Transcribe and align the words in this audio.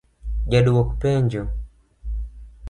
Ja 0.51 0.59
dwok 0.65 0.89
penjo: 1.01 1.43